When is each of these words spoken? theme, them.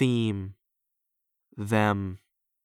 theme, 0.00 0.54
them. 1.58 2.18